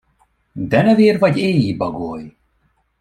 [0.55, 2.35] Denevér vagy éji bagoly?